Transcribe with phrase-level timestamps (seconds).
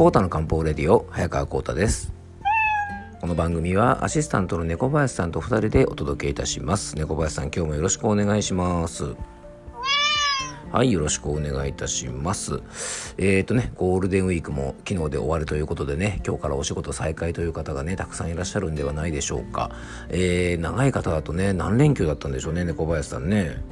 [0.00, 2.14] コータの漢方レディオ早川コータです。
[3.20, 6.96] この番組はアシスタントの猫林さんと2人でお届けいたします。
[6.96, 9.14] 猫林さん今日もよろしくお願いします。
[10.72, 12.62] はいよろしくお願いいたします。
[13.18, 19.70] えっ、ー、とねゴールデンウィークも昨日で終わりということでね今日からお仕事再開という方がねたくさんいらっしゃるんではないでしょうか、
[20.08, 23.62] えー、長い方だとね何連休だったんでしょうね猫林さんね。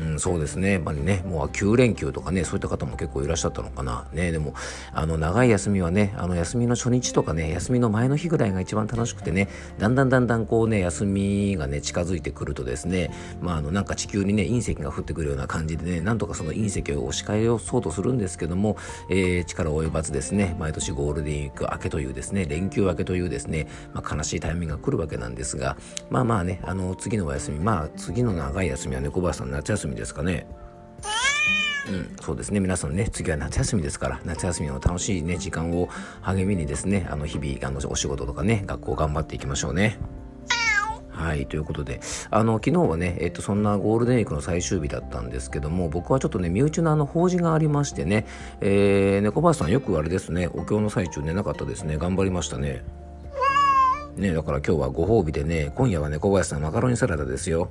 [0.00, 0.72] うん、そうですね。
[0.72, 4.06] やっぱりね、もう9連休とかね、そういった方も結構いらっしゃったのかな。
[4.12, 4.54] ね、でも、
[4.92, 9.48] あの、長い休みはね、あの、休みの初日とかね、休みの前の日ぐらいが一番楽しくてね、
[9.78, 18.76] だんだんだんだんこうね、休みがね、近づいてくるとですね、まあ、あの、なんか地球にね、隕石が降ってくるような感じでね、なんとかその隕石を押し返そうとするんですけども、
[19.10, 25.76] えー、力及ばずですね、毎年ゴールデンウィーク明けというですね、連休明けというですね、まあ、悲しいタイミングが来るわけなんですが、
[26.10, 30.46] まあまあね、あの、次のお休み、まあ、次の長い休みは猫、ね、林さん夏休みですかね。
[31.88, 35.88] うん、そうですね皆さんね次は夏休みですから夏休みの楽しいね時間を
[36.20, 39.98] 励みにですねあの日々あのお仕事とかね学校頑張っていきましょうね。
[41.10, 42.00] はい、ということで、
[42.30, 48.24] あの、昨日はね、えっと、そんなゴールデンウィークの最終日だったんですけども、僕はちょっとね、身内のあの、法事がありましてね、
[48.60, 52.84] えー、猫林さんよくあれですね、お経の最中寝なかったですね、頑張りましたね。
[54.14, 57.70] ね、だから今日はご褒美でね、今夜は猫林さんマカロニサラダですよ。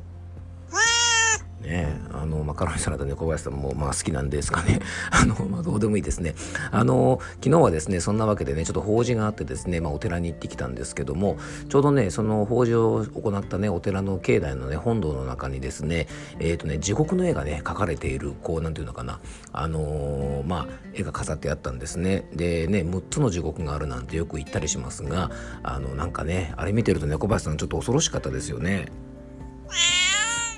[1.68, 4.80] ねあのマカロニサラダ猫林さんもまあ好きなんですかね。
[5.12, 6.34] あの、まあ、どうでもいいですね。
[6.72, 11.38] あの昨日はですねそんなわけでねちょっと法事があってですね、まあ、お寺に行ってきたんですけども
[11.70, 16.08] ちょうどねその法事を行ったねお寺の境内のね本堂の中にですね
[16.40, 19.20] えっ、ー、とね地獄の絵がね描かれているこうなんていうのかな。
[19.52, 22.28] あのー、まあ絵が飾ってあったんですね。
[22.34, 25.32] でね6つの地獄があるなんてよく言ったりしますが
[25.64, 28.88] あのなんかねあれ見てると猫林さんちょっと恐ろしかったですよね。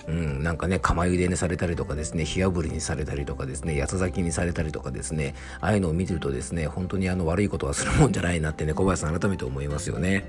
[0.09, 10.25] うん、なんかね釜茹でにされたりとかですね火あぶりにされたりとかですね八つ咲きにされたりとかですねああいうのを見てるとですね本当にあの悪いことはするもんじゃないなってね小林さん改めて思いますよね。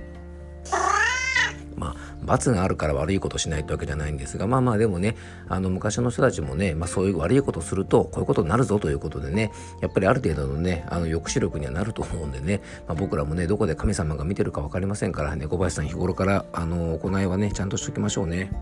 [1.77, 5.17] まあ、罰があるから悪いことしないってわけじゃないんですがまあまあでもね
[5.49, 18.53] あの昔の人たちもね、まあ、そういう悪いことするとこういうことになるぞということでねやっぱりある程度のねあの抑止力にはなると思うんでね、まあ、僕らもねどこで神様が見てるか分かりませんからね林さん日頃からあの行いはねちゃんとしときましょうね。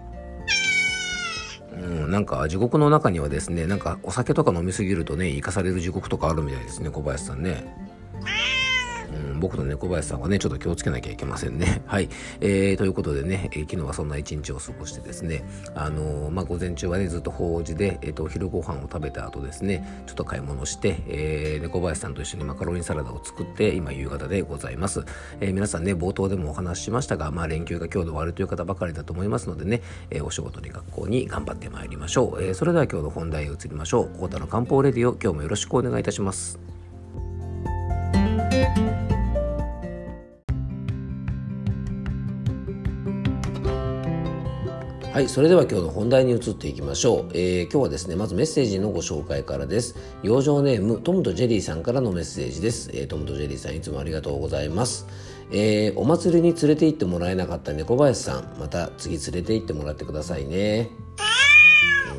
[1.81, 7.98] うん、なんか地獄の中にはですねなんかお酒とか飲みすぎるとね生かされる地獄とかあるみたいですね小林さんね。
[9.39, 11.83] 僕と猫林さんはね、ちょっと気をつけなきゃいけませんね。
[11.87, 12.09] はい。
[12.41, 15.45] えー、ということでね、えー、昨日はそんな一日を過ごしてですね、
[15.75, 25.05] あのー、まあ、午前中はね、ずっと法事で、えっ、ー、と、お昼ご飯を食べた後ですね、ちょっと買い物して、えー、猫林さんと一緒にマカロニサラダを作って、今夕方でございます。
[25.41, 32.43] えー、皆さんね、冒頭でもお話ししましたが、まあ、連休が今日で終わるという方ばかりだと思いますのでね、えー、お仕事に学校に頑張ってまいりましょう。
[32.43, 34.19] えー、それでは今日の本題へ移りましょう。
[34.19, 36.78] コータの漢方レディオ、今日もよろしくお願いいたします。
[45.19, 49.97] はい、それでは今日の本題に移っていきましょう、えー、今日はですねまずメッセージのご紹介からです。
[50.23, 55.09] 養生ネームトムとジェリーさんからのメッセージです、えー、トムとジェリーさんいつもありがとうございます、
[55.51, 60.89] えー、お祭りに連れて行ってもらえなかった猫林さんまた次連れて行ってもらってくださいね。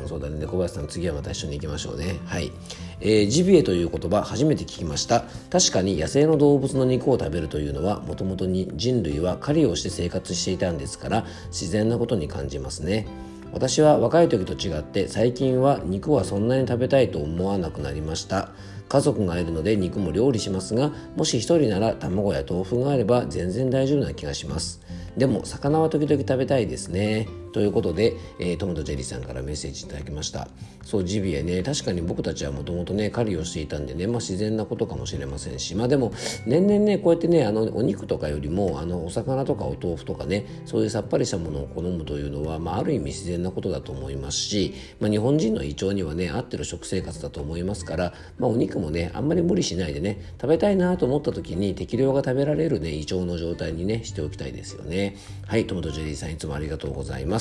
[0.06, 0.44] そうだね。
[0.44, 2.18] 小林さん次はまた一緒に行きましょうね。
[2.26, 2.52] はい、
[3.00, 5.24] えー、ジビエという言葉初めて聞きました。
[5.50, 13.06] 確かに野生の動物の肉を食べるというのはもともとに人類は狩りをして生活していたんですから自然なことに感じますね。
[13.52, 18.50] 私は若い時と違って最近は肉はそんなに食べたいと思わなくなりました。
[18.88, 24.80] 家族がいるので肉も料理しますがもし一人なら卵や豆腐があれば全然大丈夫な気がします。
[25.16, 27.28] でも魚は時々食べたいですね。
[27.52, 30.48] ということで、えー、トムとジェリーさんからメッセージいただきました。
[30.84, 36.12] そうジビエね確かに僕たちはもともとね狩りをしていたんでね、まあ、自然なことかもしれませんしまあでも
[36.46, 55.16] 年々ねこうやってねあのお肉とかよりもあのお魚とかお豆腐とかねそういうさっぱりしたものを好むというのは、まあ、ある意味自然なことだと思いますし、まあ、日本人の胃腸にはね合ってる食生活だと思いますから、まあ、お肉もねあんまり無理しないでね食べたいなと思った時に適量が食べられるね胃腸の状態にねしておきたいですよね。
[55.46, 57.39] はいトムとジェリーさんいつもありがとうございます。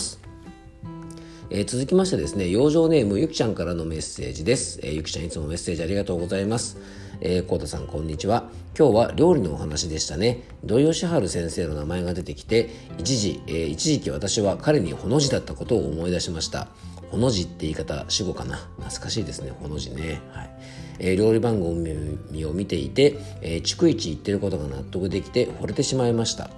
[1.51, 4.79] えー、続きましてですね、養生ネームゆきちゃんからのメッセージです。
[4.83, 6.77] えー、ゆきちゃんいつもメッセージありがとうございます。
[7.21, 8.49] えー、コータさんこんにちは。
[8.77, 10.43] 今日は料理のお話でしたね。
[10.63, 12.69] 土井善晴先生の名前が出てきて、
[12.99, 16.67] 一時、えー、一時期私は彼にほの字だったことを思い出しました。
[17.09, 18.57] ほの字って言い方、死語かな。
[18.77, 20.21] 懐かしいですね、ほの字ね。
[20.31, 20.49] はい。
[20.99, 26.51] えー、料理番組を見ていて、えー、逐一言ってることが納得できて惚れてしまいました。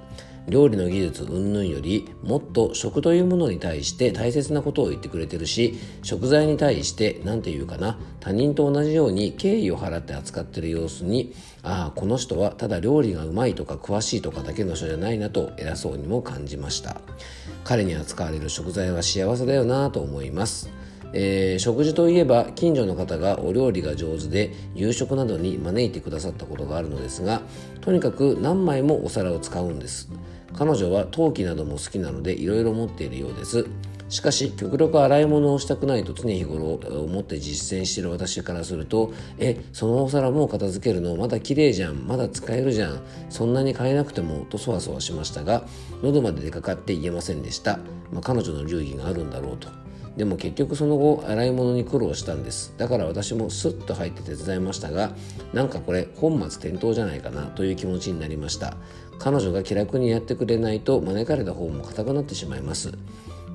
[0.48, 11.34] 料理の技術云々よりもっと食というものに対して大切なことを言ってくれてるし食材に対して何て言うかな他人と同じように敬意を払って扱ってる様子に
[11.64, 17.02] ああこの人はただ料理がうまいとか詳しいとかだけの人じゃないなと偉そうにも感じました。
[17.64, 20.70] 彼に扱われる食材は幸せだよなと思います。
[21.14, 27.42] えー、食事といえば近所の方がお料理が上手で夕食などに招いてくださったことがあるのですが
[27.82, 30.10] とにかく何枚もお皿を使うんです。
[30.54, 33.66] 彼女は陶器なども好きなのでいろいろ持っているようです。
[34.10, 41.16] しかし極力洗い物をしたくないと常日頃思って実践している私からするとえそのお皿もう片付けるの？
[41.16, 42.08] まだ綺麗じゃん。
[42.08, 43.02] まだ使えるじゃん。
[43.30, 45.64] そんなに変えなくてもとそわそわしましたが
[46.04, 47.80] 喉まで出かかって言えませんでした、
[48.12, 49.70] まあ、彼女の流儀があるんだろうと。
[50.18, 52.74] でも結局その後洗い物に苦労したんです。
[52.78, 55.12] だから私もスッと入って手伝いましたが
[55.54, 58.76] なんかこれ本末転倒じゃないかなという気持ちになりました。
[59.20, 62.92] 彼女が気楽にやってくれないと招かれた方も硬くなってしまいます。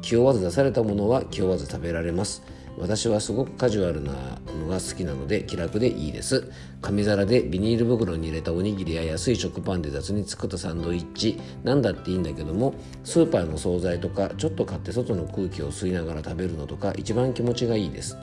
[0.00, 2.42] 気負わず出されたものは気負わず食べられます。
[2.78, 4.12] 私はすごくカジュアルな
[4.60, 6.50] のが好きなので気楽でいいです。
[6.82, 11.40] 紙皿でビニール袋に入れたおにぎりや安い食パンで雑に作ったサンドイッチ。
[11.64, 18.16] なんだっていいんだけどもスーパーの惣菜とかちょっと買って外の空気を吸いながら食べるのとか一番気持ちがいいです。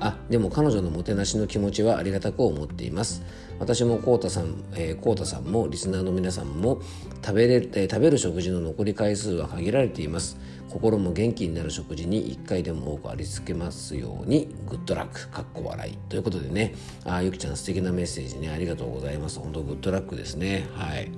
[0.00, 3.22] あでも彼女のもてなしの気持ちはありがたく思っています。
[3.58, 6.80] 私もこうたさん、えー、こうたさんもリスナーの皆さんも
[7.24, 10.38] 食べれ、えー、食べる食事の残り回数は限られています。
[10.74, 16.74] 心も元気になる食事に1回でも多くありつけますようにグッドラックかっこ笑いということでね。
[17.04, 18.50] あゆきちゃん素敵なメッセージね。
[18.50, 19.38] ありがとうございます。
[19.38, 20.66] 本当グッドラックですね。
[20.74, 21.12] はい。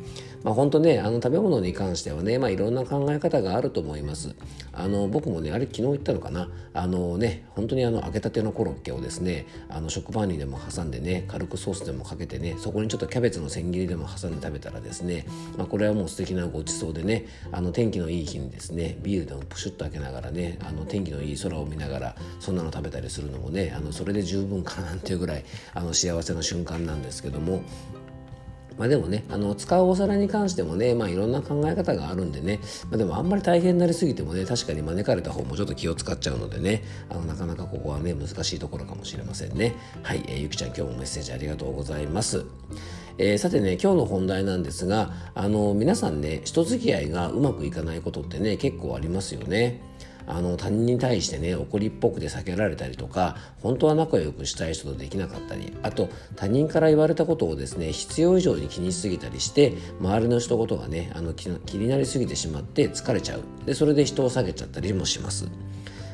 [0.46, 4.36] まあ、本当ねあの食べ物に関してはね、まあ、いろんな考え方があると思います。
[4.72, 6.48] あの僕もねあれ昨日言ったのかな。
[6.72, 15.26] あのね本当にあの揚げたてのコロッケをですねあの食パンにでも挟んでね軽くソースでもかけてねそこにちょっとキャベツの千切りでも挟んで食べたらですね、
[15.58, 25.44] まあ、これはもう素敵なごちそうでねあの天気のいい日にですねビールでもプシュッと開けながらねあの天気のいい空を見ながらそんなの食べたりするのもねあのそれで十分かななんていうぐらい
[25.74, 27.62] あの幸せな瞬間なんですけども
[28.78, 39.74] まあでもね、あの使うお皿に関してもね、まあいろんな考え方があるんでね、まあでもあんまり大変になりすぎてもね、確かに招かれた方もちょっと気を使っちゃうのでね、あのなかなかここはね、難しいところかもしれませんね。
[40.02, 42.44] はい、えー、ゆきちゃん今日もメッセージありがとうございます。
[43.18, 49.80] えー、さてね、今日の本題なんですが、あの皆さんね、人付き合いがうまくいかないことってね、結構ありますよね。
[50.26, 65.48] あの他人に対してね怒りっぽくて避けられたりとか本当は仲良くしたい人とできなかったりあと他人から言われたことをですね必要以上に気にしすぎたりして周りの人事がねあの気になりすぎてしまって疲れちゃうでそれで人を下げちゃったりもします。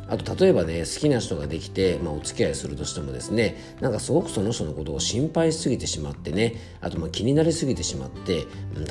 [0.08, 8.46] あと例えばね好きな人ができて、まあ、お付き合いするとしてもですねなんかすごくその人のことを心配しすぎてしまってねあとまあ気になりすぎてしまって、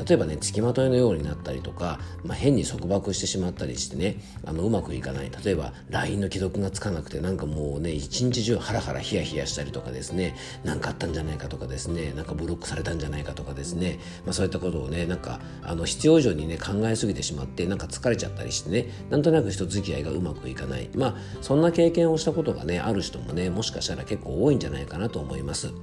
[0.07, 5.31] 例えばね付きまといのようになったりとか、まあ、変に束縛してしまったりしてねあのうまくいかない。
[5.43, 20.89] 例えば LINE の既読がつかなくてなんかもうね一日中ハラハラヒヤヒヤしたりとかですね何かあったんじゃないかとかですねなんかブロックされたんじゃないかとかですね、まあ、そういったことをねなんかあの必要以上にね考えすぎてしまってなんか疲れちゃったりしてねなんとなく人付き合いがうまくいかない。
[21.01, 25.73] まあそんな経験をしたことがねある人もねもしかしたら結構多いんじゃないかなと思います。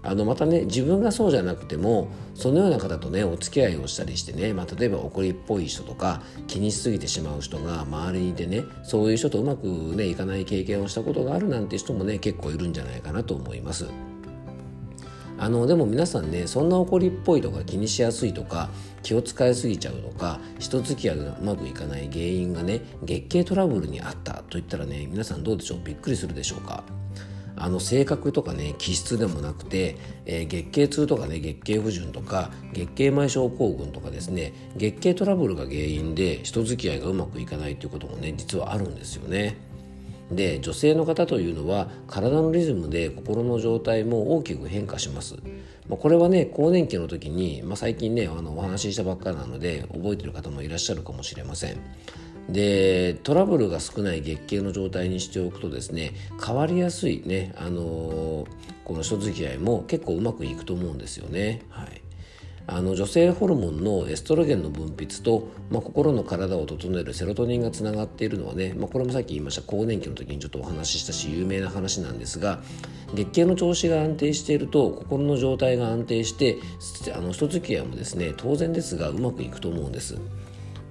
[0.00, 13.86] あのまたね自分がそうじゃなくてもそのような方とねお付き合いをしたりしてね、まあ、例えば怒りっぽい人とか気にしすぎてしまう人が周りにいてねそういう人とうまくねいかない経験をしたことがあるなんて人もね結構いるんじゃないかなと思います。
[15.38, 18.70] あのでも皆さんねそんな怒りっぽいとか気にしやすいとか
[19.02, 25.78] 気を使いすぎちゃうとか人付き合いがうまくいかない原因がね月経トラブルにあったといったらね皆さんどうでしょう？
[25.84, 26.82] びっくりするでしょうか？
[27.60, 39.56] あの性格とかね気質でもなくて、えー、月経痛とかね月経不順とか月経前症候群とかですね月経トラブルが原因で人付き合いがうまくいかないということもね実はあるんですよね。
[40.30, 45.36] で女性の方というのは体のリズムで心の状態も大きく変化します。
[45.88, 51.78] ま、これはね更年期の時に、まあ、最近ねあのお話ししたばっかなので覚えてる方もいらっしゃるかもしれません。
[52.48, 58.46] でトラブルが少ない月経の状態にしておくとですね変わりやすいね、あのー、
[58.84, 61.62] この人付き合いも結構うまくいくと思うんですよね。
[61.68, 62.07] はい
[62.70, 72.60] あの女性ホルモンのエストロゲンの分泌と、まあ、心の体を整えるセロトニンがつながっているのはね、まあ、これもさっき言いました更年期の時にちょっとお話ししたし有名な話なんですが
[73.14, 76.58] 月経の調子が安定していると心の状態が安定して
[77.16, 80.18] あの人付き合いもですね当然ですがうまくいくと思うんです。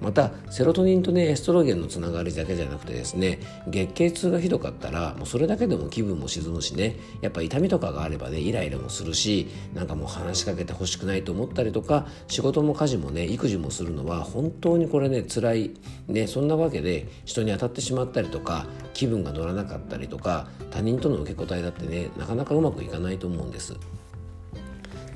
[0.00, 15.70] またセロトニンとねエストロゲンのつながりだけじゃなくてですね月経痛がひどかったらもうそれだけでも気分も沈むしねやっぱ痛みとかがあればねイライラもするしなんかもう話しかけてほしくないと思ったりとか仕事も家事もね育児もするのは本当にこれね辛い
[16.06, 23.76] ねそんなわけで人に当たってしまったりとか気分が乗らなかったりとか他人との受け答えだってねなかなかうまくいかないと思うんです。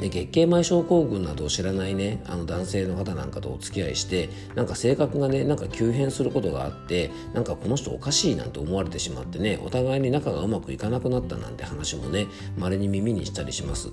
[0.02, 12.26] で月経前症候群などを知らないねあの男性の方なんかとお付き合いしてなんか性格がねなんか急変することがあってなんかこの人おかしいなんて思われてしまってねお互いに仲がうまくいかなくなったなんて話もね
[12.58, 13.90] 稀に耳にしたりします。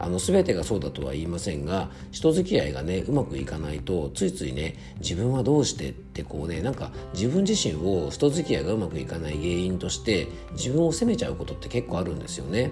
[0.00, 12.70] あの全てがそうだとは言いませんが人付き合いがねうまくいかないとついついね自分はどうしてってこうねなんか自分自身を人付き合いがうまくいかない原因として自分を責めちゃうことって結構あるんですよね。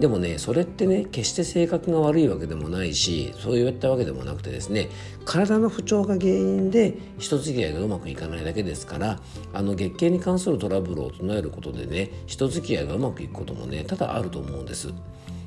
[0.00, 4.88] でもねそれってね決して性格が悪いわけでもないしそういったわけでもなくてですね
[5.26, 9.20] 体の不調が原因で人付き合いがうまくいかないだけですから
[9.52, 14.88] あの月経に関するトラブルを唱えることでね人付き合いがうまくいくこともね多々あると思うんです。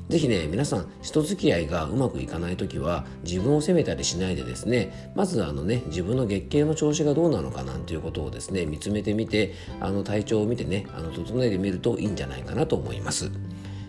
[0.08, 13.30] ぜひね皆さん人付き合いがうまくいかない時は自分を責めたりしないでですねまずあのね自分の月経の調子がどうなのかなんていうことをですね見つめてみてあの体調を見てねあの整えてみるといいんじゃないかなと思います。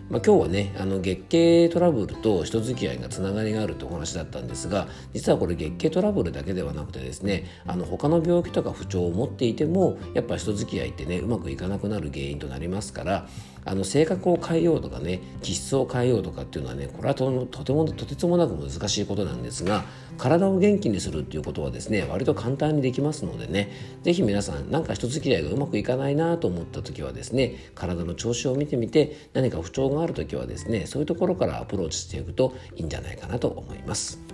[0.08, 13.28] まあ、今日はねあの月経トラブルと人付き合いがつながりがあるってお話だったんですが実はこれ月経トラブルだけではなくてですねあの他の病気とか不調を持っていてもやっぱ人付き合いってねうまくいかなくなる原因となりますから
[13.66, 17.26] あの性格を変えようとかね気質を変えようとかっていうのはねこれはと
[17.64, 19.84] てもとてつもなく難しいことなんですが
[20.16, 23.70] 体を元気にするっていうことはですね割と簡単にできますのでね
[24.04, 34.25] 是非皆さん何か人付き合いがうまくいかないなと思った時はですね体の調子を見てみて何か不調がある時はですねそういうところからアプローチしていくといいんじゃないかなと思います。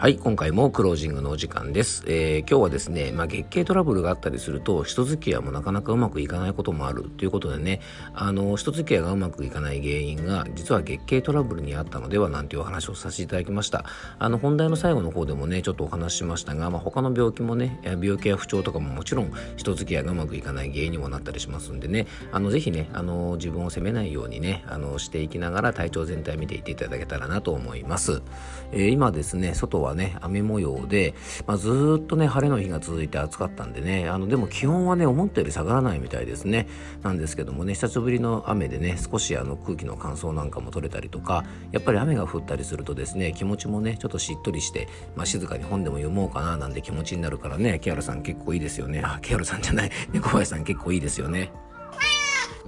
[0.00, 2.04] はい、今回もクロージングのお時間です。
[2.06, 7.80] えー、今日はですね、まあ、月経トラブルがあったりすると、人付き合いもなかなかうまくいかないこともあるということでね、
[8.14, 13.86] あの、人付き合いがうまくいかない原因が、実は月経トラブルにあったのではなんていうお話をさせていただきました。
[14.20, 28.22] あの、本題の最後の方でもね、ちょっとお話ししましたが、まあ、他の病気もね、病気や不調とかももちろん人付き合いがうまくいかない原因にもなったりしますんでね、あの、ぜひね、あの、自分を責めないようにね、あの、していきながら体調全体見ていっていただけたらなと思います。
[28.70, 31.14] えー、今ですね、外はね、雨模様で、
[31.46, 36.68] まあ、ずっとね、晴れの日が続いて暑かったんでね、あの、でも気温はね、思ったより下がらないみたいですね。
[37.02, 49.02] なんですけどもね、久しぶりの雨でね、少しあの空気の乾燥なんかも取れたりとか、やっぱり雨が降ったりするとですね、気持ちもね、ちょっとしっとりして、まあ、静かに本でも読もうかななんて気持ちになるからね、木原さん結構いいですよね。
[49.04, 51.50] あ、木原さんじゃない、猫林さん結構いいですよね。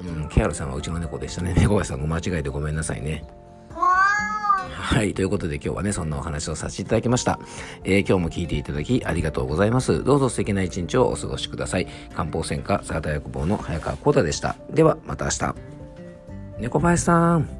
[0.02, 1.54] うん、木原さんはうちの猫でしたね。
[1.56, 3.24] 猫林さんご間違えてごめんなさいね。
[4.90, 5.14] はい。
[5.14, 7.38] ということで今日はね、そんなお話をさせていただきました。
[7.85, 10.02] えー、今日も聞いていただきありがとうございます。
[10.02, 11.87] どうぞ素敵な一日をお過ごしください。
[12.12, 14.56] 漢方専科サータ薬房の早川幸太でした。
[14.68, 15.54] では、また明日。
[16.59, 17.59] 猫林さん。